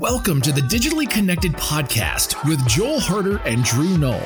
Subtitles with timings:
[0.00, 4.20] Welcome to the Digitally Connected Podcast with Joel Harder and Drew Null.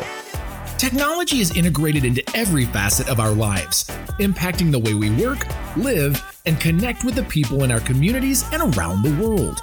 [0.78, 3.84] Technology is integrated into every facet of our lives,
[4.18, 5.46] impacting the way we work,
[5.76, 9.60] live, and connect with the people in our communities and around the world.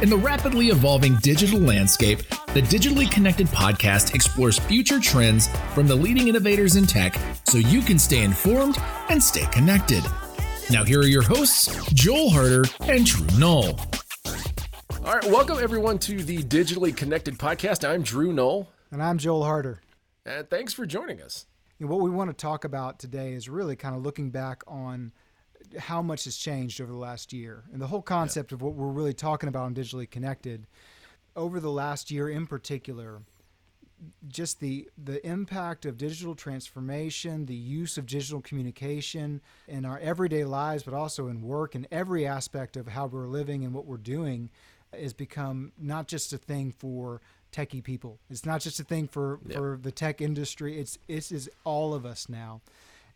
[0.00, 2.18] In the rapidly evolving digital landscape,
[2.54, 7.80] the Digitally Connected Podcast explores future trends from the leading innovators in tech so you
[7.80, 8.78] can stay informed
[9.08, 10.04] and stay connected.
[10.70, 13.76] Now, here are your hosts, Joel Harder and Drew Null.
[15.04, 17.86] All right, welcome everyone to the Digitally Connected Podcast.
[17.86, 18.68] I'm Drew Null.
[18.92, 19.80] And I'm Joel Harder.
[20.24, 21.46] And thanks for joining us.
[21.80, 25.10] And what we want to talk about today is really kind of looking back on
[25.76, 28.56] how much has changed over the last year and the whole concept yeah.
[28.56, 30.68] of what we're really talking about on Digitally Connected.
[31.34, 33.22] Over the last year in particular,
[34.28, 40.44] just the the impact of digital transformation, the use of digital communication in our everyday
[40.44, 43.96] lives, but also in work and every aspect of how we're living and what we're
[43.96, 44.50] doing
[44.98, 47.20] has become not just a thing for
[47.52, 48.18] techie people.
[48.30, 49.58] It's not just a thing for, yep.
[49.58, 50.78] for the tech industry.
[50.78, 52.62] It's this is all of us now.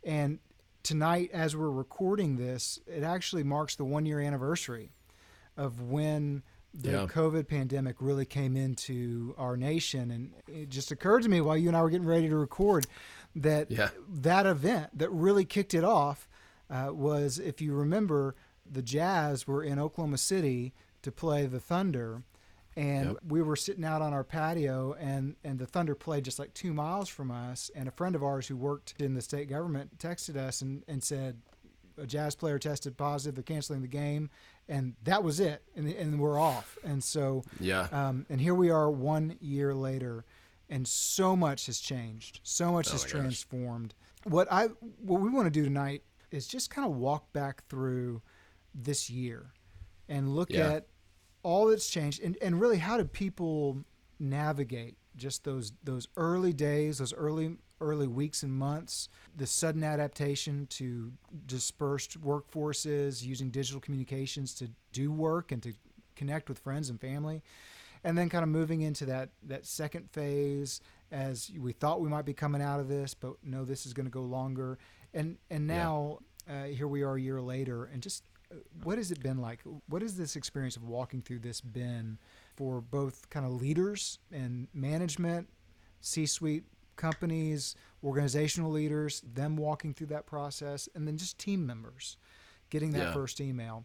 [0.05, 0.39] And
[0.83, 4.91] tonight, as we're recording this, it actually marks the one year anniversary
[5.57, 6.43] of when
[6.75, 7.07] the yeah.
[7.07, 10.11] COVID pandemic really came into our nation.
[10.11, 12.87] And it just occurred to me while you and I were getting ready to record
[13.35, 13.89] that yeah.
[14.09, 16.29] that event that really kicked it off
[16.71, 18.35] uh, was, if you remember,
[18.71, 20.75] the Jazz were in Oklahoma City
[21.07, 22.23] to play the Thunder.
[22.77, 23.17] And yep.
[23.27, 26.75] we were sitting out on our patio, and, and the Thunder played just like two
[26.75, 27.71] miles from us.
[27.75, 31.03] And a friend of ours who worked in the state government texted us and, and
[31.03, 31.41] said,
[31.99, 33.35] a jazz player tested positive.
[33.35, 34.29] They're canceling the game,
[34.69, 35.63] and that was it.
[35.75, 36.77] And, and we're off.
[36.85, 37.89] And so, yeah.
[37.91, 40.27] Um, and here we are, one year later,
[40.69, 42.41] and so much has changed.
[42.43, 43.95] So much oh has transformed.
[44.25, 44.67] What I
[45.01, 48.21] what we want to do tonight is just kind of walk back through
[48.75, 49.53] this year
[50.09, 50.73] and look yeah.
[50.73, 50.87] at
[51.47, 53.79] all that's changed and, and really how did people
[54.19, 60.67] navigate just those those early days those early early weeks and months the sudden adaptation
[60.67, 61.13] to
[61.47, 65.73] dispersed workforces using digital communications to do work and to
[66.17, 67.41] connect with friends and family
[68.03, 70.81] and then kind of moving into that that second phase
[71.13, 74.07] as we thought we might be coming out of this but no this is going
[74.07, 74.79] to go longer
[75.15, 76.19] and and now
[76.49, 76.63] yeah.
[76.63, 78.25] uh, here we are a year later and just
[78.83, 79.61] what has it been like?
[79.89, 82.19] What has this experience of walking through this been
[82.57, 85.49] for both kind of leaders and management,
[86.01, 86.65] C-suite
[86.97, 92.17] companies, organizational leaders, them walking through that process, and then just team members
[92.71, 93.13] getting that yeah.
[93.13, 93.85] first email?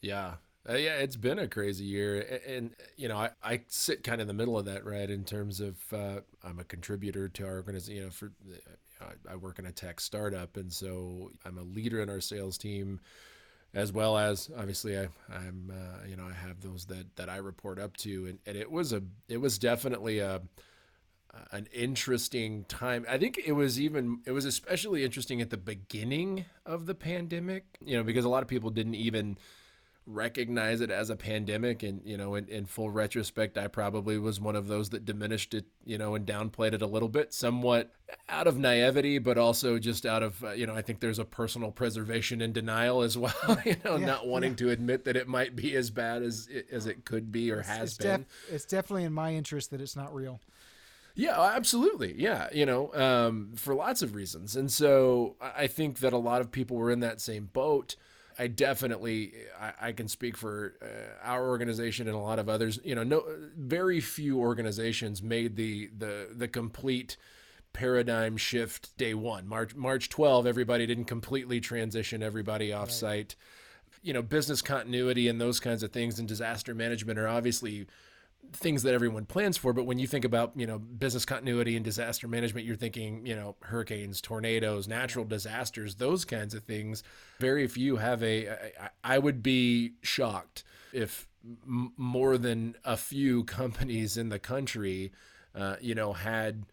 [0.00, 0.34] Yeah.
[0.68, 4.20] Uh, yeah, it's been a crazy year, and, and you know, I, I sit kind
[4.20, 5.08] of in the middle of that, right?
[5.08, 7.96] In terms of, uh, I'm a contributor to our organization.
[7.96, 8.32] You know, for
[9.00, 12.58] uh, I work in a tech startup, and so I'm a leader in our sales
[12.58, 12.98] team
[13.74, 17.36] as well as obviously I, I'm uh, you know I have those that that I
[17.36, 20.42] report up to, and, and it was a it was definitely a
[21.52, 23.06] an interesting time.
[23.08, 27.64] I think it was even it was especially interesting at the beginning of the pandemic,
[27.84, 29.38] you know, because a lot of people didn't even
[30.06, 34.40] recognize it as a pandemic and you know in, in full retrospect i probably was
[34.40, 37.92] one of those that diminished it you know and downplayed it a little bit somewhat
[38.28, 41.24] out of naivety but also just out of uh, you know i think there's a
[41.24, 44.56] personal preservation and denial as well you know yeah, not wanting yeah.
[44.56, 47.58] to admit that it might be as bad as it, as it could be or
[47.58, 50.40] it's, has it's been def- it's definitely in my interest that it's not real
[51.18, 52.14] yeah, absolutely.
[52.18, 54.54] Yeah, you know, um, for lots of reasons.
[54.54, 57.96] And so I think that a lot of people were in that same boat.
[58.38, 62.78] I definitely I, I can speak for uh, our organization and a lot of others.
[62.84, 63.24] You know, no,
[63.56, 67.16] very few organizations made the the the complete
[67.72, 69.46] paradigm shift day one.
[69.46, 73.02] March March 12, everybody didn't completely transition everybody offsite.
[73.02, 73.36] Right.
[74.02, 77.86] You know, business continuity and those kinds of things and disaster management are obviously
[78.52, 81.84] things that everyone plans for but when you think about you know business continuity and
[81.84, 87.02] disaster management you're thinking you know hurricanes tornadoes natural disasters those kinds of things
[87.38, 88.48] very few have a.
[88.48, 95.12] I, I would be shocked if m- more than a few companies in the country
[95.54, 96.64] uh, you know had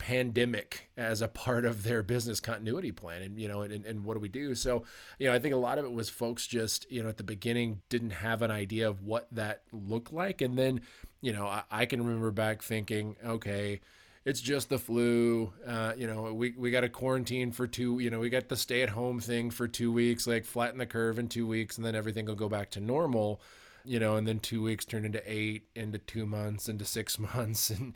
[0.00, 4.14] pandemic as a part of their business continuity plan and you know and, and what
[4.14, 4.54] do we do?
[4.54, 4.84] So
[5.18, 7.22] you know i think a lot of it was folks just you know at the
[7.22, 10.40] beginning didn't have an idea of what that looked like.
[10.40, 10.80] And then
[11.20, 13.80] you know i, I can remember back thinking okay
[14.24, 15.50] it's just the flu.
[15.66, 18.56] Uh, you know we, we got a quarantine for two you know we got the
[18.56, 21.84] stay at home thing for two weeks like flatten the curve in two weeks and
[21.84, 23.40] then everything will go back to normal
[23.84, 27.70] you know, and then two weeks turned into eight, into two months, into six months.
[27.70, 27.94] And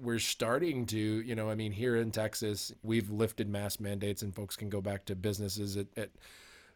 [0.00, 4.34] we're starting to, you know, I mean, here in Texas, we've lifted mask mandates and
[4.34, 6.10] folks can go back to businesses at, at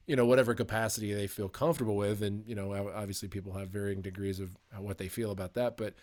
[0.07, 2.23] you know whatever capacity they feel comfortable with.
[2.23, 5.77] And you know obviously people have varying degrees of what they feel about that.
[5.77, 5.95] But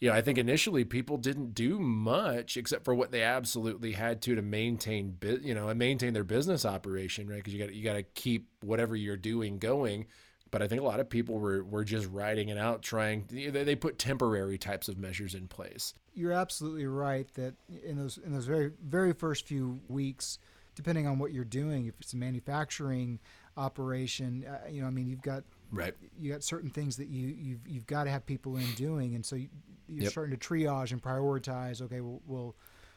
[0.00, 4.22] you know i think initially people didn't do much except for what they absolutely had
[4.22, 7.36] to to maintain you know and maintain their business operation right?
[7.36, 10.06] Because you got you got to keep whatever you're doing going
[10.50, 13.26] but I think a lot of people were, were just riding it out, trying.
[13.30, 15.94] They put temporary types of measures in place.
[16.14, 17.54] You're absolutely right that
[17.84, 20.38] in those in those very very first few weeks,
[20.74, 23.20] depending on what you're doing, if it's a manufacturing
[23.56, 24.44] operation.
[24.44, 25.94] Uh, you know, I mean, you've got right.
[26.18, 29.24] You got certain things that you you've you've got to have people in doing, and
[29.24, 29.48] so you,
[29.88, 30.10] are yep.
[30.10, 31.80] starting to triage and prioritize.
[31.80, 32.56] Okay, well, well,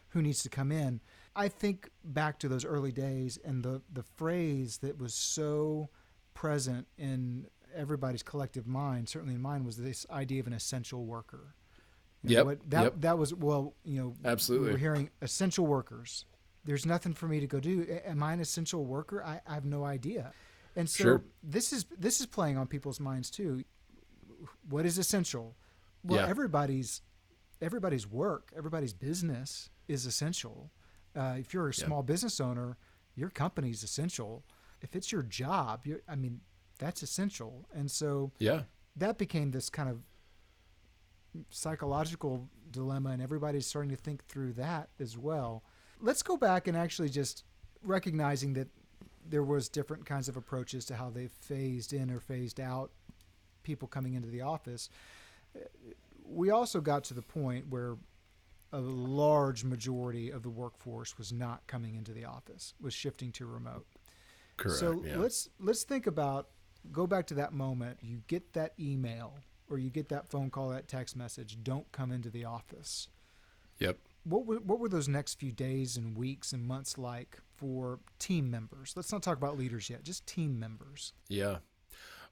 [0.10, 1.02] who needs to come in?
[1.36, 5.90] I think back to those early days, and the the phrase that was so
[6.34, 11.56] present in everybody's collective mind, certainly in mine, was this idea of an essential worker.
[12.24, 12.60] Yeah, yep.
[12.70, 12.94] That yep.
[13.00, 14.68] that was well, you know, absolutely.
[14.68, 16.26] We we're hearing essential workers
[16.66, 17.86] there's nothing for me to go do.
[18.06, 19.24] Am I an essential worker?
[19.24, 20.32] I, I have no idea.
[20.76, 21.24] And so sure.
[21.44, 23.64] this is this is playing on people's minds too.
[24.70, 25.56] What is essential?
[26.04, 26.28] Well, yeah.
[26.28, 27.02] everybody's
[27.62, 30.72] everybody's work, everybody's business is essential.
[31.16, 32.14] Uh, if you're a small yeah.
[32.14, 32.78] business owner,
[33.16, 34.44] your company's essential.
[34.84, 36.42] If it's your job, I mean,
[36.78, 37.68] that's essential.
[37.74, 38.64] And so yeah,
[38.98, 40.00] that became this kind of
[41.50, 45.64] psychological dilemma, and everybody's starting to think through that as well
[46.04, 47.46] let's go back and actually just
[47.82, 48.68] recognizing that
[49.28, 52.92] there was different kinds of approaches to how they phased in or phased out
[53.64, 54.90] people coming into the office.
[56.26, 57.96] We also got to the point where
[58.74, 63.46] a large majority of the workforce was not coming into the office, was shifting to
[63.46, 63.86] remote.
[64.58, 64.80] Correct.
[64.80, 65.18] So yeah.
[65.18, 66.50] let's let's think about
[66.92, 68.00] go back to that moment.
[68.02, 69.36] You get that email
[69.70, 71.58] or you get that phone call, that text message.
[71.64, 73.08] Don't come into the office.
[73.80, 78.00] Yep what were, what were those next few days and weeks and months like for
[78.20, 78.94] team members?
[78.96, 81.14] Let's not talk about leaders yet, just team members.
[81.28, 81.58] Yeah.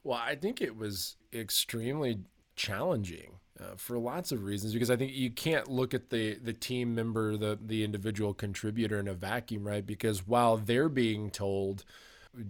[0.03, 2.19] Well, I think it was extremely
[2.55, 6.53] challenging uh, for lots of reasons because I think you can't look at the the
[6.53, 9.85] team member, the the individual contributor in a vacuum, right?
[9.85, 11.83] Because while they're being told,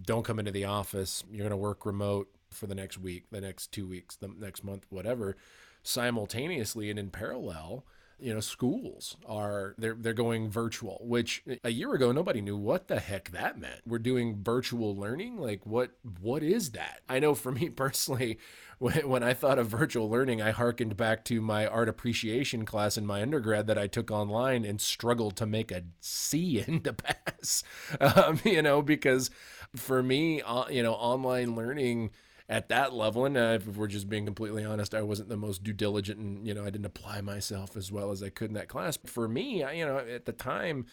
[0.04, 3.40] don't come into the office, you're going to work remote for the next week, the
[3.40, 5.36] next two weeks, the next month, whatever,
[5.82, 7.84] simultaneously and in parallel,
[8.22, 12.86] you know schools are they're they're going virtual which a year ago nobody knew what
[12.86, 13.80] the heck that meant.
[13.84, 15.38] We're doing virtual learning?
[15.38, 15.90] Like what
[16.20, 17.00] what is that?
[17.08, 18.38] I know for me personally
[18.78, 22.96] when, when i thought of virtual learning i harkened back to my art appreciation class
[22.96, 26.92] in my undergrad that i took online and struggled to make a c in the
[26.92, 27.62] pass.
[28.00, 29.30] Um, you know because
[29.76, 32.10] for me uh, you know online learning
[32.48, 33.24] at that level.
[33.24, 36.46] And uh, if we're just being completely honest, I wasn't the most due diligent, and
[36.46, 38.96] you know, I didn't apply myself as well as I could in that class.
[38.96, 40.86] But for me, I, you know, at the time.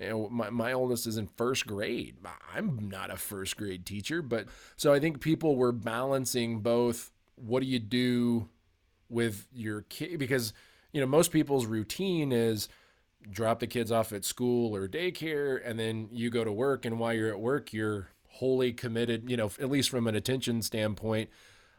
[0.00, 2.16] You know, my, my oldest is in first grade.
[2.52, 7.60] I'm not a first grade teacher, but so I think people were balancing both what
[7.60, 8.48] do you do
[9.08, 10.52] with your kid because
[10.92, 12.68] you know most people's routine is
[13.30, 16.98] drop the kids off at school or daycare and then you go to work and
[16.98, 21.30] while you're at work you're wholly committed, you know, at least from an attention standpoint,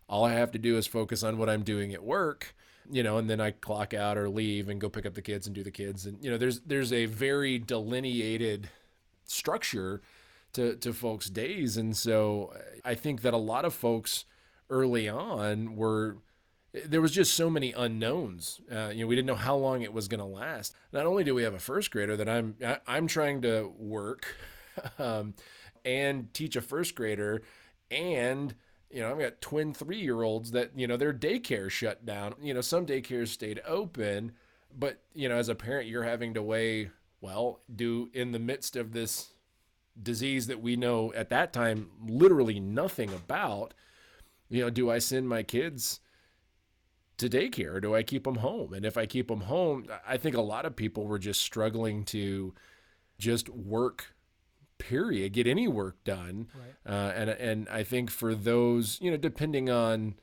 [0.08, 2.56] all I have to do is focus on what I'm doing at work,
[2.90, 5.48] you know, and then I clock out or leave and go pick up the kids
[5.48, 6.06] and do the kids.
[6.06, 8.70] And, you know, there's, there's a very delineated
[9.26, 10.02] structure
[10.54, 11.76] to, to folks' days.
[11.76, 12.54] And so
[12.86, 14.24] I think that a lot of folks
[14.70, 16.20] early on were,
[16.86, 18.62] there was just so many unknowns.
[18.72, 20.74] Uh, you know, we didn't know how long it was going to last.
[20.94, 23.42] Not only do we have a first grader that I'm, I, am i am trying
[23.42, 24.26] to work,
[25.00, 25.34] um,
[25.86, 27.44] and teach a first grader
[27.90, 28.56] and
[28.96, 32.34] you know, I've got twin three year olds that, you know, their daycare shut down.
[32.42, 34.32] You know, some daycares stayed open,
[34.74, 38.78] but, you know, as a parent, you're having to weigh, well, do in the midst
[38.78, 39.34] of this
[40.02, 43.74] disease that we know at that time literally nothing about,
[44.50, 46.00] you know, do I send my kids
[47.18, 48.74] to daycare or do I keep them home?
[48.74, 52.06] And if I keep them home, I think a lot of people were just struggling
[52.06, 52.54] to
[53.18, 54.15] just work
[54.78, 56.94] period get any work done right.
[56.94, 60.16] uh, and and I think for those you know depending on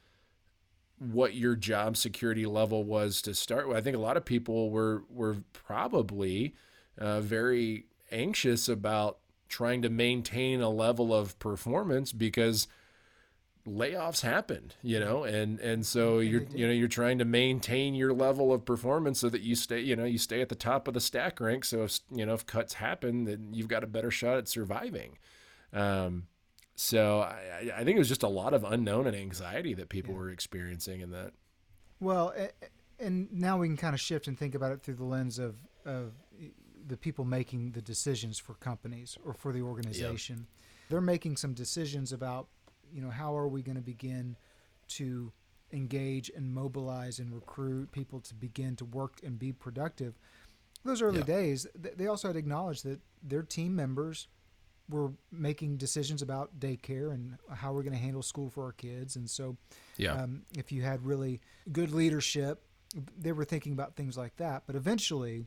[0.98, 4.70] what your job security level was to start with I think a lot of people
[4.70, 6.54] were were probably
[6.98, 9.18] uh, very anxious about
[9.48, 12.68] trying to maintain a level of performance because
[13.66, 18.12] layoffs happened, you know, and and so you're you know you're trying to maintain your
[18.12, 20.94] level of performance so that you stay you know you stay at the top of
[20.94, 21.64] the stack rank.
[21.64, 25.18] So if you know if cuts happen, then you've got a better shot at surviving.
[25.72, 26.26] Um,
[26.74, 30.12] so I, I think it was just a lot of unknown and anxiety that people
[30.14, 30.20] yeah.
[30.20, 31.32] were experiencing in that.
[32.00, 32.34] Well,
[32.98, 35.56] and now we can kind of shift and think about it through the lens of
[35.84, 36.12] of
[36.84, 40.36] the people making the decisions for companies or for the organization.
[40.36, 40.58] Yeah
[40.92, 42.48] they're making some decisions about,
[42.92, 44.36] you know, how are we going to begin
[44.88, 45.32] to
[45.72, 50.14] engage and mobilize and recruit people to begin to work and be productive.
[50.84, 51.24] Those early yeah.
[51.24, 54.28] days, they also had to acknowledge that their team members
[54.88, 59.16] were making decisions about daycare and how we're going to handle school for our kids.
[59.16, 59.56] And so,
[59.96, 60.14] yeah.
[60.14, 62.62] um, if you had really good leadership,
[63.16, 64.64] they were thinking about things like that.
[64.66, 65.46] But eventually,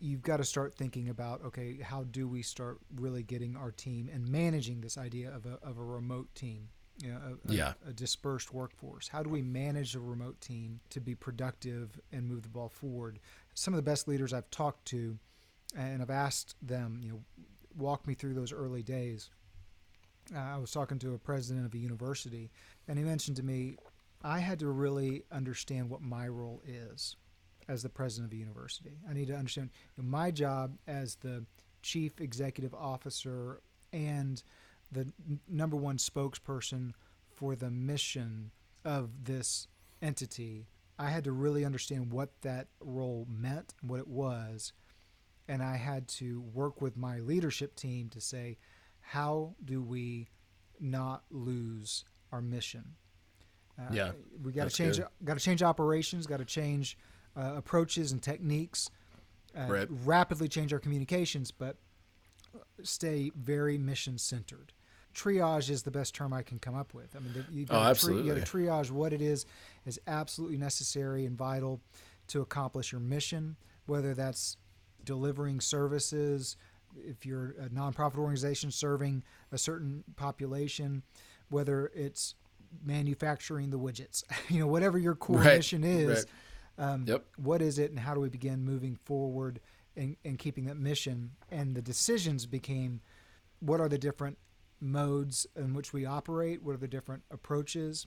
[0.00, 4.08] you've got to start thinking about okay, how do we start really getting our team
[4.12, 6.68] and managing this idea of a, of a remote team?
[7.02, 7.72] You know, a, yeah.
[7.86, 9.08] a, a dispersed workforce.
[9.08, 13.20] How do we manage a remote team to be productive and move the ball forward?
[13.54, 15.18] Some of the best leaders I've talked to,
[15.76, 17.20] and I've asked them, you know,
[17.76, 19.30] walk me through those early days.
[20.34, 22.50] Uh, I was talking to a president of a university,
[22.86, 23.76] and he mentioned to me,
[24.22, 27.16] I had to really understand what my role is
[27.70, 28.98] as the president of the university.
[29.08, 31.44] I need to understand you know, my job as the
[31.82, 33.60] chief executive officer
[33.92, 34.42] and
[34.90, 36.92] the n- number one spokesperson
[37.36, 38.50] for the mission
[38.84, 39.68] of this
[40.02, 40.66] entity.
[40.98, 44.72] I had to really understand what that role meant, what it was,
[45.48, 48.58] and I had to work with my leadership team to say,
[49.00, 50.28] how do we
[50.80, 52.96] not lose our mission?
[53.78, 54.10] Uh, yeah,
[54.42, 55.00] we got to change.
[55.24, 56.26] Got to change operations.
[56.26, 56.98] Got to change
[57.36, 58.90] uh, approaches and techniques,
[59.56, 59.88] uh, right.
[60.04, 61.76] rapidly change our communications, but
[62.82, 64.72] stay very mission centered.
[65.14, 67.16] Triage is the best term I can come up with.
[67.16, 68.28] I mean, you got, oh, absolutely.
[68.28, 69.44] you got to triage what it is
[69.84, 71.80] is absolutely necessary and vital
[72.28, 73.56] to accomplish your mission,
[73.86, 74.56] whether that's
[75.04, 76.56] delivering services,
[76.96, 81.02] if you're a nonprofit organization serving a certain population,
[81.48, 82.36] whether it's
[82.84, 85.56] manufacturing the widgets, you know, whatever your core right.
[85.56, 86.20] mission is.
[86.20, 86.24] Right
[86.80, 87.24] um, yep.
[87.36, 89.60] What is it, and how do we begin moving forward
[89.96, 91.32] and, and keeping that mission?
[91.50, 93.02] And the decisions became
[93.60, 94.38] what are the different
[94.80, 96.62] modes in which we operate?
[96.62, 98.06] What are the different approaches?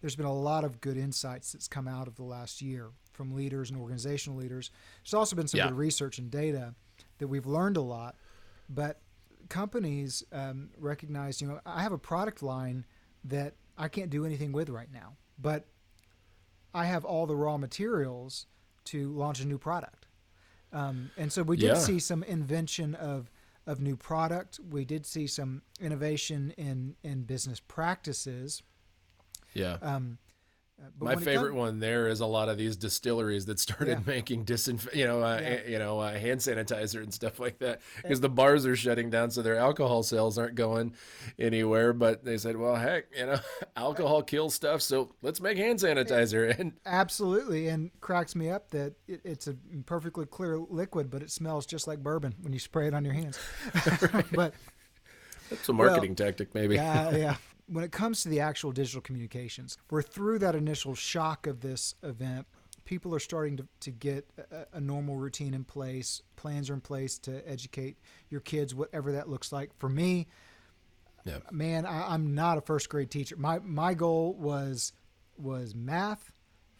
[0.00, 3.34] There's been a lot of good insights that's come out of the last year from
[3.34, 4.70] leaders and organizational leaders.
[5.04, 5.68] There's also been some yeah.
[5.68, 6.74] good research and data
[7.18, 8.16] that we've learned a lot,
[8.70, 9.00] but
[9.50, 12.86] companies um, recognize, you know, I have a product line
[13.24, 15.66] that I can't do anything with right now, but
[16.76, 18.46] I have all the raw materials
[18.84, 20.06] to launch a new product.
[20.74, 21.74] Um, and so we did yeah.
[21.78, 23.30] see some invention of
[23.66, 24.60] of new product.
[24.70, 28.62] We did see some innovation in in business practices.
[29.54, 29.78] Yeah.
[29.80, 30.18] Um,
[30.78, 34.12] uh, My favorite comes, one there is a lot of these distilleries that started yeah.
[34.12, 35.58] making disinf- you know, uh, yeah.
[35.66, 39.30] you know, uh, hand sanitizer and stuff like that because the bars are shutting down,
[39.30, 40.94] so their alcohol sales aren't going
[41.38, 41.92] anywhere.
[41.92, 43.38] But they said, well, heck, you know,
[43.76, 46.58] alcohol kills stuff, so let's make hand sanitizer.
[46.58, 49.56] And absolutely, and cracks me up that it, it's a
[49.86, 53.14] perfectly clear liquid, but it smells just like bourbon when you spray it on your
[53.14, 53.38] hands.
[54.32, 54.52] but
[55.48, 56.74] that's a marketing well, tactic, maybe.
[56.74, 61.46] Yeah, yeah when it comes to the actual digital communications, we're through that initial shock
[61.46, 62.46] of this event.
[62.84, 66.22] People are starting to, to get a, a, normal routine in place.
[66.36, 67.96] Plans are in place to educate
[68.30, 69.70] your kids, whatever that looks like.
[69.78, 70.28] For me,
[71.24, 71.38] yeah.
[71.50, 73.36] man, I, I'm not a first grade teacher.
[73.36, 74.92] My my goal was
[75.36, 76.30] was math,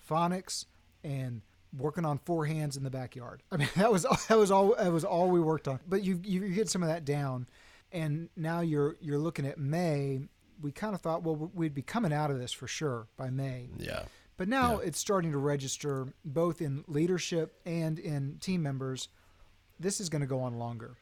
[0.09, 0.66] phonics,
[1.02, 1.43] and
[1.76, 3.43] working on four hands in the backyard.
[3.50, 5.81] I mean, that was that was all that was all we worked on.
[5.88, 7.49] But you you get some of that down,
[7.90, 10.21] and now you're you're looking at May
[10.61, 13.69] we kind of thought, well, we'd be coming out of this for sure by May.
[13.79, 14.03] Yeah.
[14.37, 14.89] But now yeah.
[14.89, 19.09] it's starting to register both in leadership and in team members.
[19.81, 20.97] This is going to go on longer.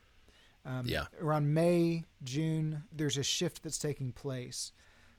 [0.64, 1.06] Um, yeah.
[1.20, 4.72] Around May, June, there's a shift that's taking place.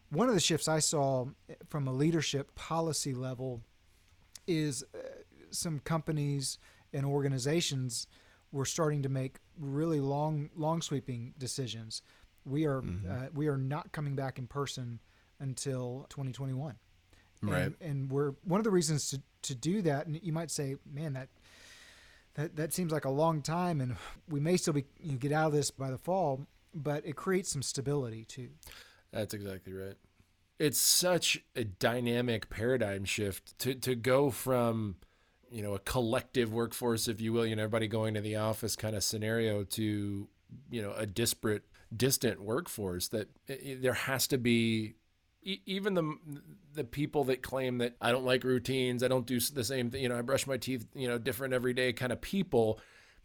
[0.09, 1.27] One of the shifts I saw
[1.69, 3.61] from a leadership policy level
[4.47, 4.97] is uh,
[5.51, 6.57] some companies
[6.93, 8.07] and organizations
[8.51, 12.01] were starting to make really long, long sweeping decisions
[12.45, 13.09] we are mm-hmm.
[13.09, 14.99] uh, we are not coming back in person
[15.39, 16.75] until 2021.
[17.41, 17.61] Right.
[17.61, 20.07] And, and, we're one of the reasons to, to do that.
[20.07, 21.27] And you might say, man, that
[22.35, 23.95] that that seems like a long time, and
[24.29, 27.15] we may still be you know, get out of this by the fall, but it
[27.15, 28.49] creates some stability too.
[29.11, 29.95] That's exactly right.
[30.59, 34.95] It's such a dynamic paradigm shift to to go from
[35.49, 38.75] you know a collective workforce, if you will, you know everybody going to the office
[38.75, 40.27] kind of scenario to
[40.69, 41.63] you know a disparate
[41.95, 44.95] distant workforce that there has to be
[45.45, 46.17] even the
[46.73, 50.01] the people that claim that I don't like routines, I don't do the same thing,
[50.01, 52.79] you know, I brush my teeth, you know, different every day kind of people.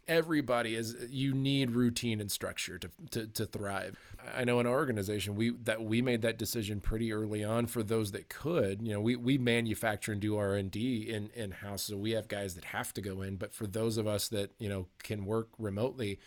[0.07, 3.97] Everybody is you need routine and structure to, to to thrive.
[4.35, 7.83] I know in our organization we that we made that decision pretty early on for
[7.83, 8.81] those that could.
[8.81, 12.11] You know, we we manufacture and do R and D in in house, so we
[12.11, 13.35] have guys that have to go in.
[13.35, 16.19] But for those of us that you know can work remotely,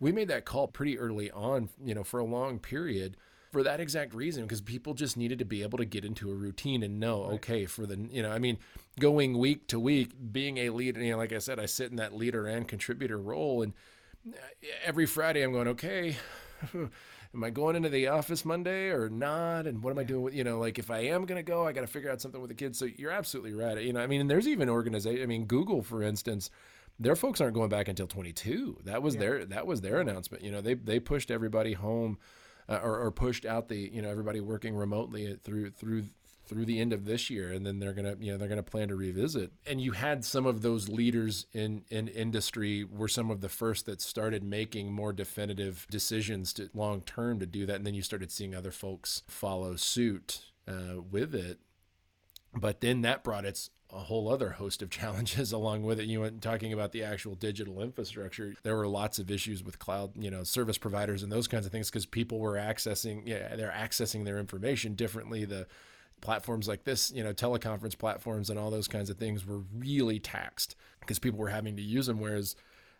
[0.00, 3.16] we made that call pretty early on, you know, for a long period
[3.52, 6.34] for that exact reason because people just needed to be able to get into a
[6.34, 7.32] routine and know right.
[7.32, 8.56] okay for the you know i mean
[9.00, 11.96] going week to week being a leader you know like i said i sit in
[11.96, 13.72] that leader and contributor role and
[14.28, 14.36] uh,
[14.84, 16.16] every friday i'm going okay
[17.34, 19.66] am I going into the office Monday or not?
[19.66, 21.66] And what am I doing with, you know, like if I am going to go,
[21.66, 22.78] I got to figure out something with the kids.
[22.78, 23.78] So you're absolutely right.
[23.78, 25.22] You know, I mean, and there's even organization.
[25.22, 26.50] I mean, Google, for instance,
[27.00, 28.78] their folks aren't going back until 22.
[28.84, 29.20] That was yeah.
[29.20, 30.44] their, that was their announcement.
[30.44, 32.18] You know, they, they pushed everybody home
[32.68, 36.04] uh, or, or pushed out the, you know, everybody working remotely through, through,
[36.44, 38.60] through the end of this year and then they're going to you know they're to
[38.60, 43.30] plan to revisit and you had some of those leaders in in industry were some
[43.30, 47.76] of the first that started making more definitive decisions to long term to do that
[47.76, 51.60] and then you started seeing other folks follow suit uh, with it
[52.52, 56.06] but then that brought its a whole other host of challenges along with it.
[56.06, 58.54] You went talking about the actual digital infrastructure.
[58.62, 61.72] There were lots of issues with cloud, you know, service providers and those kinds of
[61.72, 65.44] things because people were accessing, yeah, they're accessing their information differently.
[65.44, 65.66] The
[66.20, 70.18] platforms like this, you know, teleconference platforms and all those kinds of things were really
[70.18, 72.20] taxed because people were having to use them.
[72.20, 72.56] Whereas,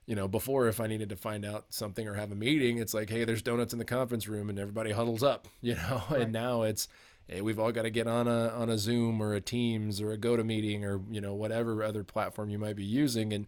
[0.06, 2.94] you know, before if I needed to find out something or have a meeting, it's
[2.94, 6.02] like, hey, there's donuts in the conference room and everybody huddles up, you know.
[6.10, 6.22] Right.
[6.22, 6.88] And now it's,
[7.30, 10.12] hey, we've all got to get on a on a Zoom or a Teams or
[10.12, 13.32] a GoToMeeting or you know whatever other platform you might be using.
[13.32, 13.46] And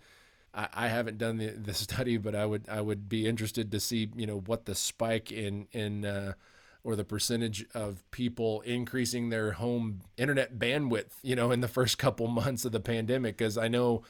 [0.54, 3.80] I, I haven't done the, the study, but I would I would be interested to
[3.80, 6.34] see you know what the spike in in uh,
[6.84, 11.98] or the percentage of people increasing their home internet bandwidth, you know, in the first
[11.98, 13.38] couple months of the pandemic.
[13.38, 14.02] Cause I know,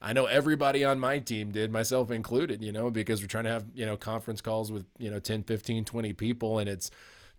[0.00, 3.50] I know everybody on my team did, myself included, you know, because we're trying to
[3.50, 6.90] have, you know, conference calls with, you know, 10, 15, 20 people and it's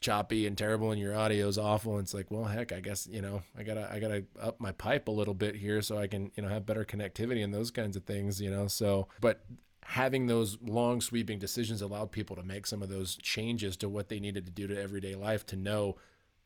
[0.02, 1.94] choppy and terrible and your audio is awful.
[1.94, 4.72] And it's like, well, heck, I guess, you know, I gotta, I gotta up my
[4.72, 7.72] pipe a little bit here so I can, you know, have better connectivity and those
[7.72, 8.68] kinds of things, you know?
[8.68, 9.46] So, but
[9.84, 14.10] having those long sweeping decisions allowed people to make some of those changes to what
[14.10, 15.98] they needed to do to everyday life to know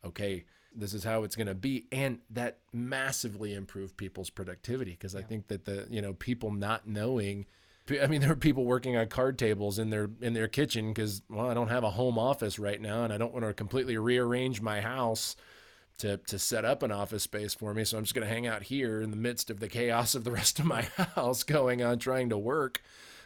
[0.04, 0.44] okay
[0.74, 5.20] this is how it's going to be and that massively improved people's productivity because yeah.
[5.20, 7.46] i think that the you know people not knowing
[8.02, 11.22] i mean there were people working on card tables in their in their kitchen because
[11.28, 13.96] well i don't have a home office right now and i don't want to completely
[13.96, 15.36] rearrange my house
[15.98, 18.46] to to set up an office space for me so i'm just going to hang
[18.46, 20.82] out here in the midst of the chaos of the rest of my
[21.14, 22.82] house going on trying to work.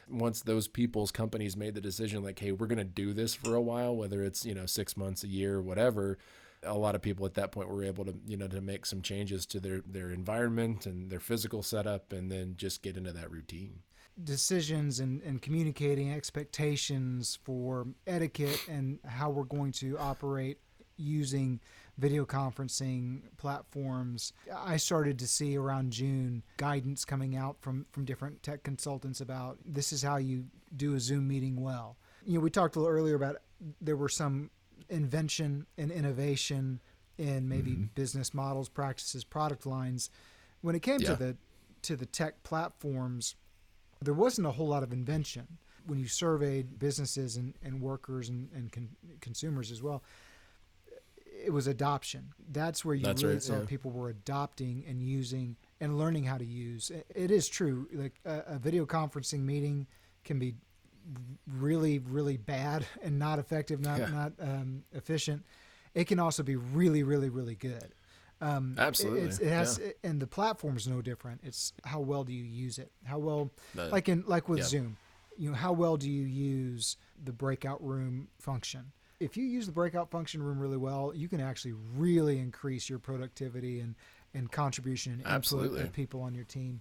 [0.09, 3.55] Once those people's companies made the decision like hey we're going to do this for
[3.55, 6.19] a while whether it's you know six months a year whatever
[6.65, 9.03] a lot of people at that point were able to you know to make some
[9.03, 13.31] changes to their their environment and their physical setup and then just get into that
[13.31, 13.81] routine
[14.25, 20.59] decisions and, and communicating expectations for etiquette and how we're going to operate
[20.97, 21.61] using
[21.99, 24.33] video conferencing platforms.
[24.55, 29.59] I started to see around June guidance coming out from, from different tech consultants about
[29.65, 30.45] this is how you
[30.77, 31.97] do a Zoom meeting well.
[32.25, 33.37] You know, we talked a little earlier about
[33.81, 34.51] there were some
[34.89, 36.81] invention and innovation
[37.19, 37.85] in maybe mm-hmm.
[37.95, 40.11] business models, practices, product lines.
[40.63, 41.11] When it came yeah.
[41.11, 41.37] to the
[41.83, 43.37] to the tech platforms,
[44.01, 45.59] there wasn't a whole lot of invention.
[45.87, 50.03] When you surveyed businesses and, and workers and, and con- consumers as well,
[51.45, 52.33] it was adoption.
[52.51, 53.65] That's where you That's really right, saw yeah.
[53.67, 56.91] people were adopting and using and learning how to use.
[57.15, 57.89] It is true.
[57.93, 59.87] Like a, a video conferencing meeting
[60.25, 60.55] can be
[61.51, 64.07] really, really bad and not effective, not yeah.
[64.07, 65.45] not um, efficient.
[65.95, 67.95] It can also be really, really, really good.
[68.41, 69.93] Um, Absolutely, it, it has, yeah.
[70.03, 71.41] and the platform is no different.
[71.45, 72.91] It's how well do you use it?
[73.05, 74.97] How well, like in like with Zoom,
[75.37, 78.93] you know, how well do you use the breakout room function?
[79.21, 82.99] if you use the breakout function room really well, you can actually really increase your
[82.99, 83.95] productivity and,
[84.35, 85.83] and contribution and Absolutely.
[85.83, 86.81] of people on your team.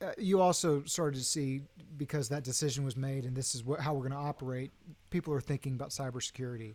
[0.00, 1.62] Uh, you also started to see
[1.96, 4.72] because that decision was made and this is what, how we're going to operate.
[5.10, 6.74] People are thinking about cybersecurity,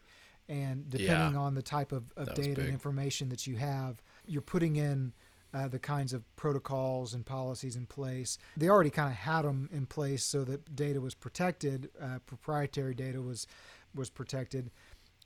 [0.50, 1.40] and depending yeah.
[1.40, 4.02] on the type of, of data and information that you have,
[4.32, 5.14] you're putting in
[5.54, 8.38] uh, the kinds of protocols and policies in place.
[8.56, 12.96] They already kind of had them in place so that data was protected, uh, proprietary
[12.96, 13.48] data was
[13.94, 14.72] was protected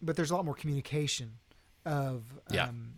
[0.02, 1.34] but there's a lot more communication
[1.86, 2.68] of yeah.
[2.68, 2.96] um,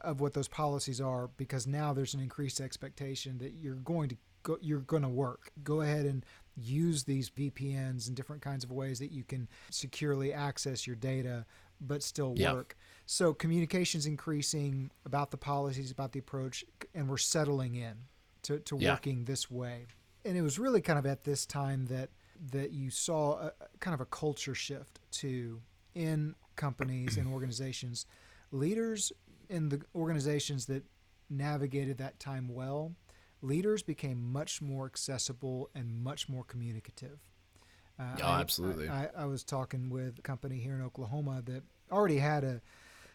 [0.00, 4.16] of what those policies are because now there's an increased expectation that you're going to
[4.42, 5.52] go, you're going to work.
[5.62, 6.24] Go ahead and
[6.56, 11.44] use these VPNs and different kinds of ways that you can securely access your data
[11.80, 12.76] but still work.
[13.06, 16.64] So communication's increasing about the policies, about the approach,
[16.94, 17.94] and we're settling in
[18.42, 18.92] to, to yeah.
[18.92, 19.86] working this way.
[20.24, 22.10] And it was really kind of at this time that
[22.50, 25.60] that you saw a, kind of a culture shift to
[25.94, 28.06] in companies and organizations,
[28.50, 29.12] leaders
[29.48, 30.82] in the organizations that
[31.30, 32.92] navigated that time well,
[33.44, 37.18] leaders became much more accessible and much more communicative.
[37.98, 38.88] Uh, oh, absolutely.
[38.88, 42.60] I, I, I, was talking with a company here in Oklahoma that already had a,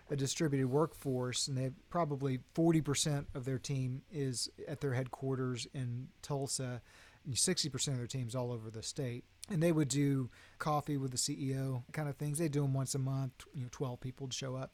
[0.10, 6.08] a distributed workforce, and they probably 40% of their team is at their headquarters in
[6.22, 6.82] Tulsa,
[7.26, 9.26] and 60% of their team's all over the state.
[9.50, 12.38] And they would do coffee with the CEO kind of things.
[12.38, 13.34] They do them once a month.
[13.54, 14.72] You know, 12 people would show up.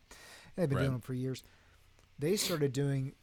[0.55, 0.83] They've been right.
[0.83, 1.43] doing them for years.
[2.19, 3.13] They started doing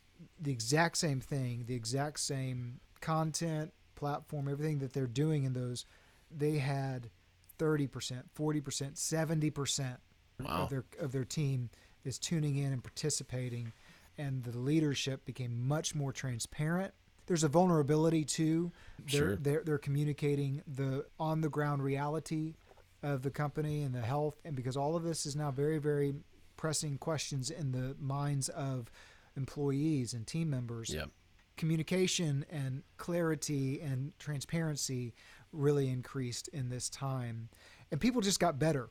[0.40, 5.86] the exact same thing, the exact same content, platform, everything that they're doing in those,
[6.30, 7.10] they had
[7.58, 7.88] 30%,
[8.36, 9.96] 40%, 70%
[10.40, 10.46] wow.
[10.46, 11.70] of their of their team
[12.04, 13.72] is tuning in and participating
[14.18, 16.92] and the leadership became much more transparent.
[17.26, 18.72] There's a vulnerability too.
[18.98, 19.36] They're, sure.
[19.36, 22.54] they're, they're communicating the on the ground reality
[23.02, 24.40] of the company and the health.
[24.44, 26.14] And because all of this is now very, very
[26.56, 28.90] pressing questions in the minds of
[29.36, 30.92] employees and team members.
[30.92, 31.10] Yep
[31.56, 35.14] communication and clarity and transparency
[35.52, 37.48] really increased in this time.
[37.90, 38.90] And people just got better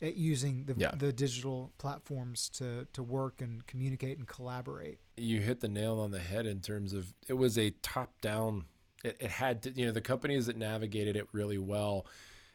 [0.00, 0.90] at using the, yeah.
[0.96, 4.98] the digital platforms to, to work and communicate and collaborate.
[5.16, 8.64] You hit the nail on the head in terms of it was a top down,
[9.04, 12.06] it, it had to, you know, the companies that navigated it really well,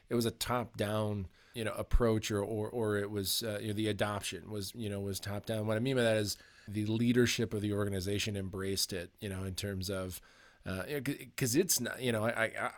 [0.10, 3.70] it was a top down you know approach or or, or it was uh, you
[3.70, 6.38] know the adoption was you know was top down what i mean by that is
[6.68, 10.22] the leadership of the organization embraced it, you know, in terms of,
[10.64, 12.70] because uh, it's not, you know, I, I, I,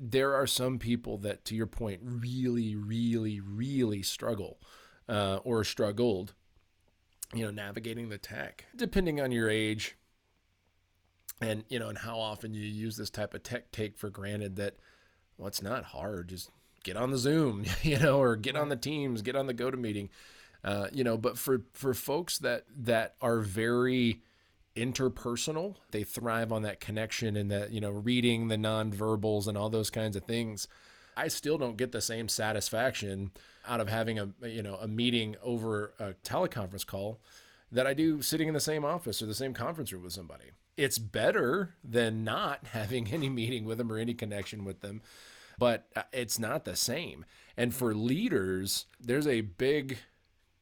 [0.00, 4.58] there are some people that, to your point, really, really, really struggle
[5.08, 6.34] uh, or struggled,
[7.34, 9.96] you know, navigating the tech, depending on your age
[11.40, 14.56] and, you know, and how often you use this type of tech take for granted
[14.56, 14.76] that,
[15.36, 16.28] well, it's not hard.
[16.28, 16.50] Just
[16.84, 20.08] get on the Zoom, you know, or get on the Teams, get on the GoToMeeting
[20.64, 24.22] uh, you know, but for for folks that that are very
[24.76, 29.70] interpersonal, they thrive on that connection and that you know reading the nonverbals and all
[29.70, 30.68] those kinds of things.
[31.16, 33.32] I still don't get the same satisfaction
[33.66, 37.20] out of having a you know a meeting over a teleconference call
[37.72, 40.50] that I do sitting in the same office or the same conference room with somebody.
[40.76, 45.02] It's better than not having any meeting with them or any connection with them,
[45.58, 47.24] but uh, it's not the same.
[47.56, 49.98] And for leaders, there's a big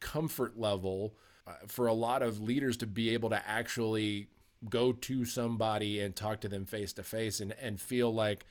[0.01, 1.15] comfort level
[1.47, 4.29] uh, for a lot of leaders to be able to actually
[4.69, 8.45] go to somebody and talk to them face to face and and feel like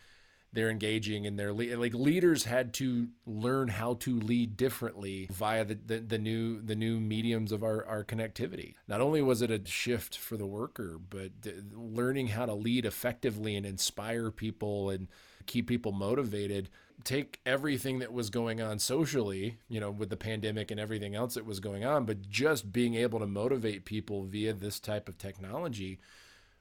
[0.51, 5.63] they're engaging in their le- like leaders had to learn how to lead differently via
[5.63, 8.73] the, the, the, new the new mediums of our, our connectivity.
[8.87, 11.31] Not only was it a shift for the worker but
[11.71, 15.07] learning how to lead effectively and inspire people and
[15.49, 16.69] keep people motivated
[17.03, 21.35] take everything that was going on socially, you know, with the pandemic and everything else
[21.35, 25.17] that was going on, but just being able to motivate people via this type of
[25.17, 25.99] technology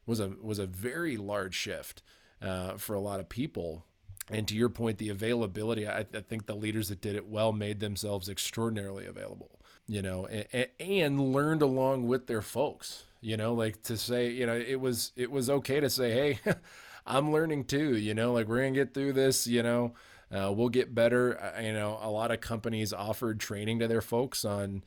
[0.06, 2.02] was a was a very large shift
[2.40, 3.84] uh, for a lot of people.
[4.30, 7.50] And to your point, the availability, I, I, think the leaders that did it well
[7.50, 13.54] made themselves extraordinarily available, you know, and, and learned along with their folks, you know,
[13.54, 16.54] like to say, you know, it was it was okay to say, hey.
[17.08, 19.94] I'm learning too, you know, like we're gonna get through this, you know,
[20.30, 21.40] uh, we'll get better.
[21.40, 24.84] Uh, you know, a lot of companies offered training to their folks on,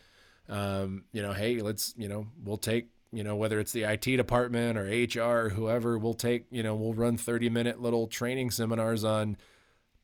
[0.48, 4.06] um, you know, hey, let's, you know, we'll take, you know, whether it's the IT
[4.18, 8.52] department or HR or whoever, we'll take, you know, we'll run 30 minute little training
[8.52, 9.36] seminars on,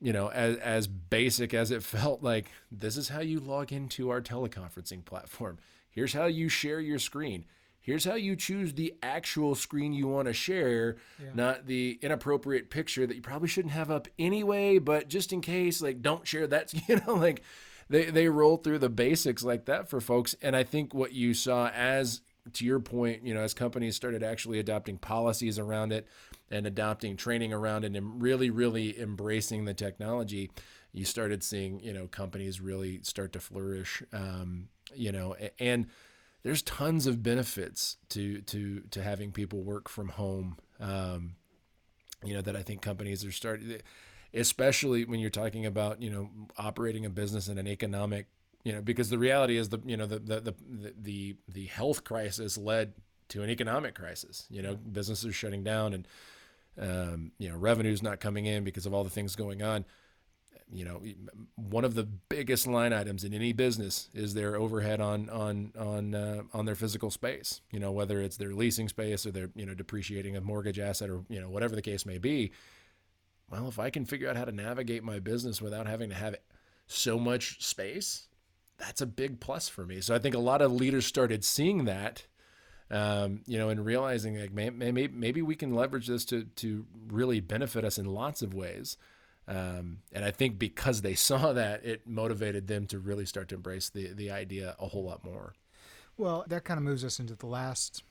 [0.01, 4.09] you know, as, as basic as it felt like this is how you log into
[4.09, 5.59] our teleconferencing platform.
[5.89, 7.45] Here's how you share your screen
[7.87, 11.29] here's how you choose the actual screen you want to share, yeah.
[11.33, 15.81] not the inappropriate picture that you probably shouldn't have up anyway, but just in case,
[15.81, 17.41] like don't share that, you know, like
[17.89, 20.35] they they roll through the basics like that for folks.
[20.41, 22.19] And I think what you saw as
[22.53, 26.07] to your point, you know, as companies started actually adopting policies around it
[26.51, 30.51] and adopting training around it and really, really embracing the technology,
[30.91, 34.03] you started seeing, you know, companies really start to flourish.
[34.11, 35.87] Um, you know, and
[36.43, 40.57] there's tons of benefits to to to having people work from home.
[40.79, 41.35] Um,
[42.23, 43.79] you know that I think companies are starting,
[44.33, 48.27] especially when you're talking about you know operating a business in an economic
[48.63, 52.03] you know because the reality is the you know the the the the, the health
[52.03, 52.93] crisis led
[53.29, 54.45] to an economic crisis.
[54.49, 56.07] You know businesses shutting down and
[56.79, 59.85] um, you know revenues not coming in because of all the things going on
[60.71, 61.01] you know
[61.55, 66.15] one of the biggest line items in any business is their overhead on on on
[66.15, 67.61] uh, on their physical space.
[67.71, 71.09] You know whether it's their leasing space or their you know depreciating a mortgage asset
[71.09, 72.51] or you know whatever the case may be.
[73.49, 76.35] Well if i can figure out how to navigate my business without having to have
[76.85, 78.27] so much space
[78.77, 80.01] that's a big plus for me.
[80.01, 82.25] So i think a lot of leaders started seeing that
[82.89, 87.39] um, you know, and realizing like maybe, maybe we can leverage this to to really
[87.39, 88.97] benefit us in lots of ways
[89.47, 93.55] Um, and I think because they saw that, it motivated them to really start to
[93.55, 95.53] embrace the the idea a whole lot more.
[96.17, 98.03] Well, that kind of moves us into the last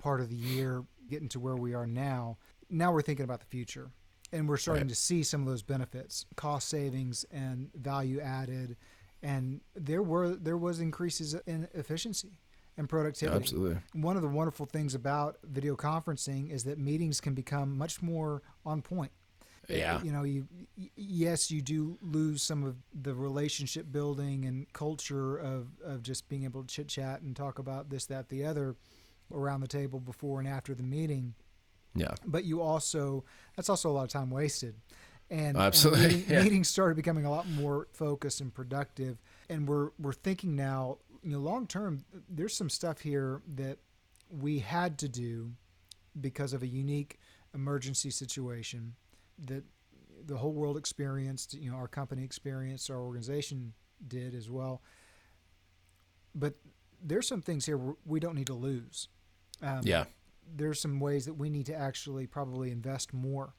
[0.00, 2.36] part of the year, getting to where we are now.
[2.68, 3.90] Now we're thinking about the future,
[4.32, 4.88] and we're starting Right.
[4.90, 8.76] to see some of those benefits, cost savings, and value added.
[9.22, 12.32] And there were there was increases in efficiency
[12.76, 13.36] and productivity.
[13.38, 13.78] Absolutely.
[13.94, 18.42] One of the wonderful things about video conferencing is that meetings can become much more
[18.66, 19.12] on point.
[19.68, 20.02] Eh, yeah.
[20.02, 20.46] You know, you
[20.96, 26.44] yes, you do lose some of the relationship building and culture of, of just being
[26.44, 28.76] able to chit chat and talk about this, that, the other
[29.32, 31.34] around the table before and after the meeting.
[31.94, 32.14] Yeah.
[32.26, 33.24] But you also
[33.56, 34.74] that's also a lot of time wasted.
[35.30, 36.42] And, and Absolutely, meeting- yeah.
[36.42, 39.18] meetings started becoming a lot more focused and productive.
[39.48, 43.78] And we're we're thinking now, you know, long term, there's some stuff here that
[44.30, 45.52] we had to do
[46.20, 47.18] because of a unique
[47.54, 48.94] emergency situation
[49.38, 49.64] that
[50.26, 53.72] the whole world experienced, you know, our company experienced, our organization
[54.06, 54.82] did as well.
[56.34, 56.54] But
[57.02, 59.08] there's some things here we- don't need to lose.
[59.60, 60.06] Um, Yeah.
[60.46, 63.54] There's some ways that we need to actually probably invest more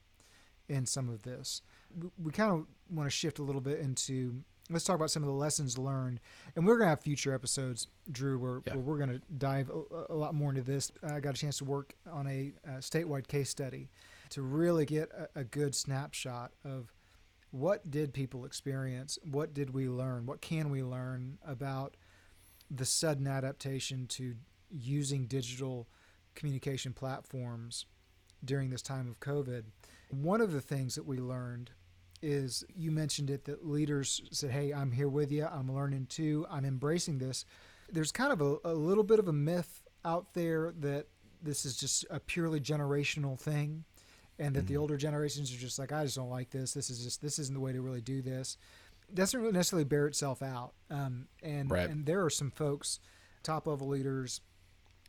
[0.68, 1.62] in some of this.
[1.96, 5.22] We, we kind of want to shift a little bit into let's talk about some
[5.22, 6.20] of the lessons learned,
[6.56, 8.74] and we're gonna have future episodes, Drew, where, Yeah.
[8.74, 10.92] where we're gonna dive a, a lot more into this.
[11.04, 13.90] I got a chance to work on a, uh statewide case study
[14.30, 16.92] to really get a, a good snapshot of
[17.52, 21.96] what did people experience, what did we learn, what can we learn about
[22.70, 24.36] the sudden adaptation to
[24.70, 25.88] using digital
[26.34, 27.86] communication platforms
[28.44, 29.64] during this time of COVID.
[30.10, 31.72] One of the things that we learned
[32.22, 35.46] is you mentioned it that leaders said, Hey, I'm here with you.
[35.46, 36.46] I'm learning too.
[36.50, 37.46] I'm embracing this.
[37.92, 41.08] There's kind of a, a little bit of a myth out there that
[41.42, 43.84] this is just a purely generational thing
[44.40, 46.74] and that the older generations are just like, I just don't like this.
[46.74, 48.58] This is just, this isn't the way to really do this.
[49.14, 50.74] Doesn't really necessarily bear itself out.
[50.90, 51.90] Um, and, Right.
[51.90, 53.00] and there are some folks,
[53.44, 54.42] top level leaders,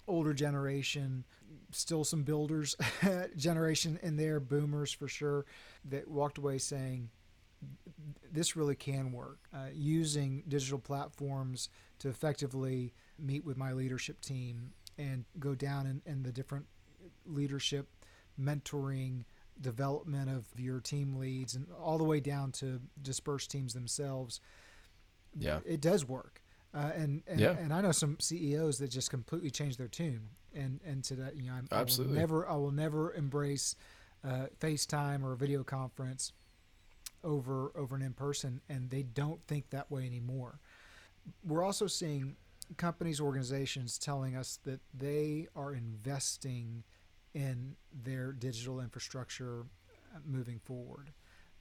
[0.06, 1.24] older generation,
[1.72, 2.76] still some builders
[3.36, 5.44] generation in there, boomers for sure,
[5.86, 7.10] that walked away saying,
[8.30, 9.38] this really can work.
[9.52, 16.02] Uh, using digital platforms to effectively meet with my leadership team and go down in,
[16.06, 16.66] in the different
[17.24, 17.88] leadership,
[18.40, 19.24] mentoring,
[19.60, 24.40] development of your team leads, and all the way down to dispersed teams themselves
[25.38, 25.60] Yeah.
[25.64, 26.42] it does work.
[26.74, 27.56] Uh, and and, Yeah.
[27.58, 31.36] and I know some CEOs that just completely change their tune and and to that
[31.36, 32.18] you know I'm, Absolutely.
[32.18, 33.76] I will never I will never embrace
[34.24, 36.32] uh, FaceTime or a video conference
[37.24, 40.60] over over an in person, and they don't think that way anymore.
[41.44, 42.36] We're also seeing
[42.76, 46.84] companies organizations telling us that they are investing
[47.36, 51.12] in their digital infrastructure uh, moving forward.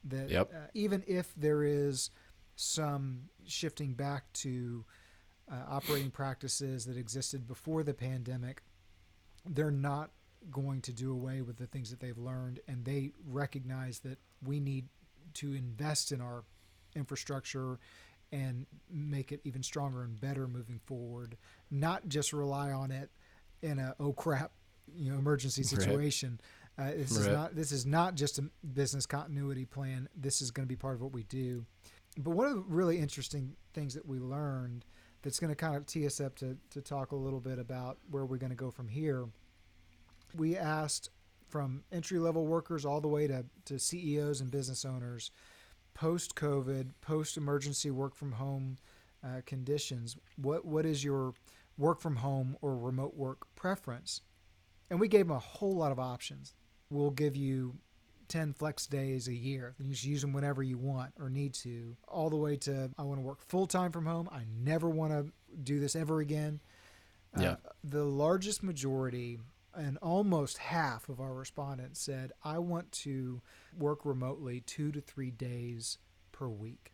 [0.04, 0.52] That Yep.
[0.54, 2.10] uh, even if there is
[2.54, 4.86] some shifting back to
[5.52, 8.62] uh, operating practices that existed before the pandemic,
[9.44, 10.10] they're not
[10.50, 14.60] going to do away with the things that they've learned, and they recognize that we
[14.60, 14.88] need
[15.34, 16.44] to invest in our
[16.94, 17.78] infrastructure
[18.32, 21.36] and make it even stronger and better moving forward.
[21.70, 23.10] Not just rely on it
[23.60, 24.52] in a oh crap,
[24.94, 25.68] you know, emergency Right.
[25.68, 26.40] situation.
[26.78, 28.42] Uh, this is not this is not just a
[28.74, 30.08] business continuity plan.
[30.14, 31.64] This is going to be part of what we do.
[32.18, 34.84] But one of the really interesting things that we learned
[35.22, 37.98] that's going to kind of tee us up to, to talk a little bit about
[38.10, 39.26] where we're going to go from here.
[40.34, 41.10] We asked
[41.48, 45.30] from entry level workers all the way to, to CEOs and business owners
[45.94, 48.76] post COVID, post emergency work from home
[49.24, 50.16] uh, conditions.
[50.36, 51.32] What what is your
[51.78, 54.20] work from home or remote work preference?
[54.90, 56.54] And we gave them a whole lot of options.
[56.90, 57.74] We'll give you
[58.28, 59.74] 10 flex days a year.
[59.78, 63.02] You just use them whenever you want or need to, all the way to I
[63.02, 64.28] want to work full time from home.
[64.30, 66.60] I never want to do this ever again.
[67.38, 67.52] Yeah.
[67.52, 69.38] Uh, the largest majority
[69.74, 73.42] and almost half of our respondents said, I want to
[73.76, 75.98] work remotely two to three days
[76.32, 76.92] per week.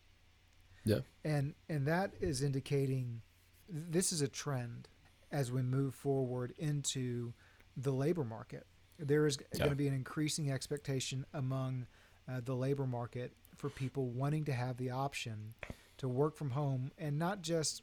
[0.85, 1.01] Yeah.
[1.25, 3.23] And and that is indicating
[3.69, 4.89] this is a trend
[5.31, 7.33] as we move forward into
[7.77, 8.67] the labor market.
[8.99, 9.59] There is Yeah.
[9.59, 11.87] going to be an increasing expectation among
[12.29, 15.55] uh, the labor market for people wanting to have the option
[15.99, 17.83] to work from home and not just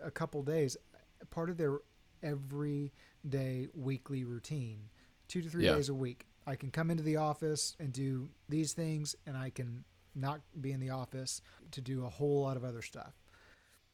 [0.00, 0.76] a- couple days,
[1.30, 1.78] part of their
[2.22, 4.88] everyday weekly routine,
[5.28, 5.74] two to three Yeah.
[5.74, 6.26] days a week.
[6.46, 10.72] I can come into the office and do these things, and I can not be
[10.72, 11.42] in the office
[11.72, 13.14] to do a whole lot of other stuff.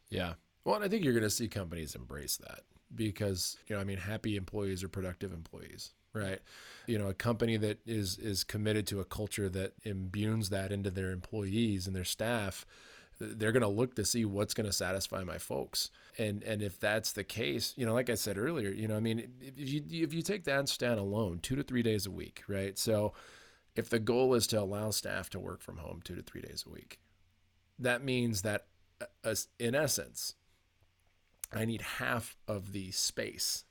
[0.09, 0.35] Yeah.
[0.65, 2.61] Well, and I think you're going to see companies embrace that
[2.97, 5.93] because, you know, I mean, happy employees are productive employees.
[6.15, 6.41] right?
[6.87, 10.91] You know, a company that is is committed to a culture that imbues that into
[10.91, 12.65] their employees and their staff,
[13.21, 15.91] they're going to look to see what's going to satisfy my folks.
[16.19, 19.01] And and if that's the case, you know, like I said earlier, you know, I
[19.01, 22.45] mean, if you if you take that stand alone, 2 to 3 days a week,
[22.49, 22.79] right?
[22.79, 23.13] So
[23.77, 26.65] if the goal is to allow staff to work from home 2 to 3 days
[26.67, 27.01] a week,
[27.79, 28.67] that means that
[29.25, 30.37] uh, in essence,
[31.57, 33.65] I need half of the space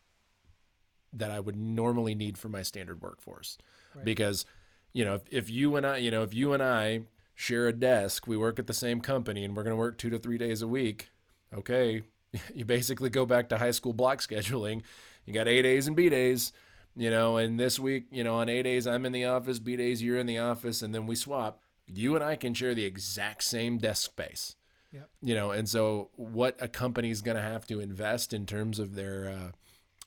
[1.14, 3.58] that I would normally need for my standard workforce.
[3.96, 4.06] Right.
[4.06, 4.46] Because,
[4.94, 7.02] you know, if, if you and I, you know, if you and I
[7.36, 10.10] share a desk, we work at the same company and we're going to work two
[10.10, 11.10] to three days a week,
[11.56, 12.04] okay,
[12.56, 14.82] you basically go back to high school block scheduling.
[15.26, 16.52] You got A days and B days,
[16.96, 19.76] you know, and this week, you know, on A days, I'm in the office, B
[19.76, 21.62] days, you're in the office, and then we swap.
[21.88, 24.56] You and I can share the exact same desk space.
[24.94, 25.10] Yep.
[25.22, 28.96] You know, and so what a company's going to have to invest in terms of
[28.96, 29.52] their, uh,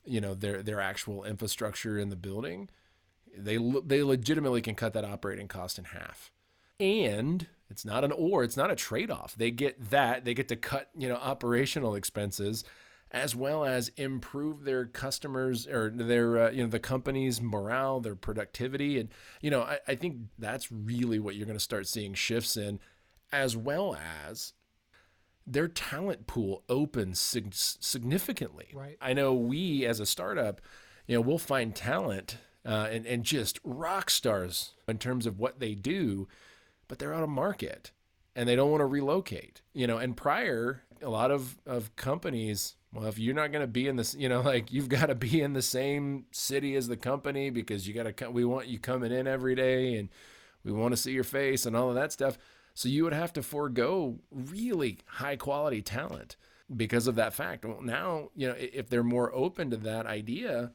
[0.05, 2.71] you know, their their actual infrastructure in the building,
[3.37, 6.31] they they legitimately can cut that operating cost in half.
[6.79, 9.35] And it's not an or, it's not a trade off.
[9.37, 12.63] They get that, they get to cut, you know, operational expenses
[13.11, 18.17] as well as improve their customers or their uh, you know the company's morale their
[18.17, 19.09] productivity and
[19.41, 22.81] you know I, I think that's really what you're going to start seeing shifts in
[23.33, 23.97] as well
[24.27, 24.53] as
[25.47, 28.69] their talent pool opens sig- significantly.
[28.75, 28.97] Right.
[29.01, 30.61] I know we as a startup,
[31.07, 35.61] you know, we'll find talent uh, and and just rock stars in terms of what
[35.61, 36.27] they do,
[36.89, 37.93] but they're out of market
[38.35, 39.63] and they don't want to relocate.
[39.73, 42.75] You know, and prior, a lot of of companies.
[42.93, 45.15] Well, if you're not going to be in this, you know, like you've got to
[45.15, 48.31] be in the same city as the company because you got to.
[48.31, 50.09] We want you coming in every day, and
[50.65, 52.37] we want to see your face and all of that stuff
[52.77, 56.37] so you would have to forego really high quality talent
[56.77, 57.65] because of that fact.
[57.65, 60.73] Well, now, you know, if they're more open to that idea,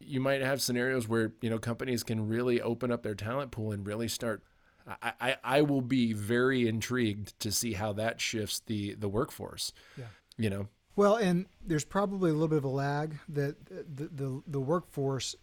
[0.00, 3.70] you might have scenarios where, you know, companies can really open up their talent pool
[3.70, 4.42] and really start
[4.86, 9.72] I, I, I will be very intrigued to see how that shifts the the workforce.
[9.96, 10.04] Yeah.
[10.36, 10.68] You know.
[10.96, 15.36] Well, and there's probably a little bit of a lag that the the, the workforce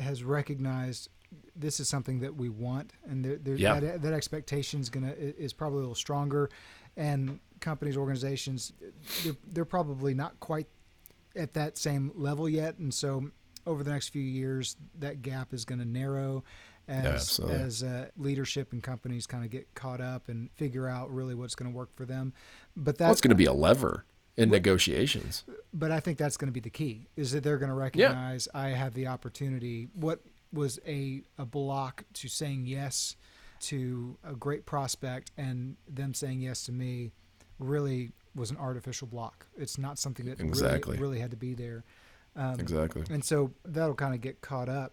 [0.00, 1.08] has recognized
[1.56, 3.80] this is something that we want, and there, there, yeah.
[3.80, 6.50] that, that expectation is gonna is probably a little stronger,
[6.96, 8.72] and companies, organizations,
[9.24, 10.66] they're, they're probably not quite
[11.36, 13.30] at that same level yet, and so
[13.66, 16.44] over the next few years, that gap is going to narrow
[16.86, 21.12] as yeah, as uh, leadership and companies kind of get caught up and figure out
[21.12, 22.32] really what's going to work for them.
[22.76, 24.04] But that's well, going to be a lever
[24.36, 25.44] in negotiations.
[25.72, 28.48] But I think that's going to be the key: is that they're going to recognize
[28.54, 28.60] yeah.
[28.60, 29.88] I have the opportunity.
[29.94, 30.20] What
[30.54, 33.16] was a, a block to saying yes
[33.60, 37.10] to a great prospect and them saying yes to me
[37.58, 39.46] really was an artificial block.
[39.56, 40.92] It's not something that exactly.
[40.92, 41.84] really, really had to be there.
[42.36, 43.04] Um, exactly.
[43.10, 44.92] And so that'll kind of get caught up.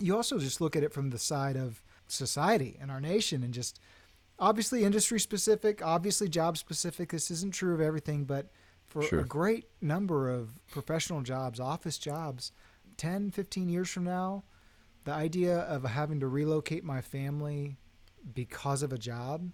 [0.00, 3.52] You also just look at it from the side of society and our nation and
[3.52, 3.80] just
[4.38, 7.10] obviously industry specific, obviously job specific.
[7.10, 8.50] This isn't true of everything, but
[8.86, 9.20] for sure.
[9.20, 12.52] a great number of professional jobs, office jobs,
[12.96, 14.44] 10, 15 years from now,
[15.04, 17.76] the idea of having to relocate my family
[18.34, 19.50] because of a job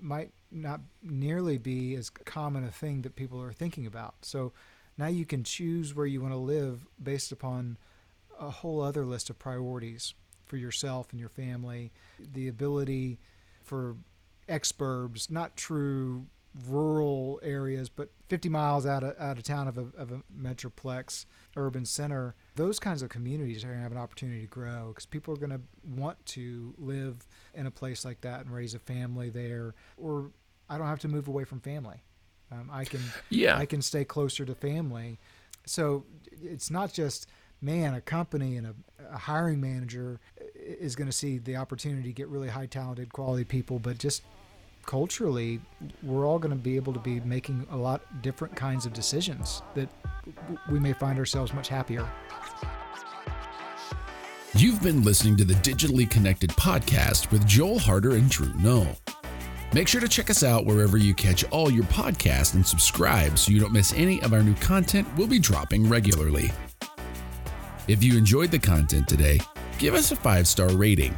[0.00, 4.14] might not nearly be as common a thing that people are thinking about.
[4.22, 4.52] So
[4.98, 7.78] now you can choose where you want to live based upon
[8.38, 10.14] a whole other list of priorities
[10.44, 11.92] for yourself and your family.
[12.18, 13.18] The ability
[13.62, 13.96] for
[14.48, 16.26] exurbs, not true
[16.66, 17.51] rural areas,
[18.32, 22.78] 50 miles out of, out of town of a, of a metroplex urban center, those
[22.78, 25.50] kinds of communities are going to have an opportunity to grow because people are going
[25.50, 25.60] to
[25.94, 29.74] want to live in a place like that and raise a family there.
[29.98, 30.30] Or
[30.70, 32.00] I don't have to move away from family.
[32.50, 33.58] Um, I can yeah.
[33.58, 35.18] I can stay closer to family.
[35.66, 36.06] So
[36.42, 37.26] it's not just
[37.60, 38.74] man, a company and a,
[39.12, 40.20] a hiring manager
[40.56, 44.22] is going to see the opportunity to get really high talented quality people, but just
[44.84, 45.60] culturally,
[46.02, 49.62] we're all going to be able to be making a lot different kinds of decisions
[49.74, 49.88] that
[50.70, 52.08] we may find ourselves much happier.
[54.54, 58.86] You've been listening to the Digitally Connected podcast with Joel Harder and Drew Null.
[59.72, 63.50] Make sure to check us out wherever you catch all your podcasts and subscribe so
[63.50, 66.52] you don't miss any of our new content we'll be dropping regularly.
[67.88, 69.40] If you enjoyed the content today,
[69.78, 71.16] give us a five star rating.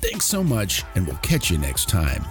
[0.00, 2.24] Thanks so much, and we'll catch you next time.